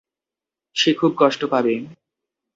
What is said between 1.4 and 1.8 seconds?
পাবে।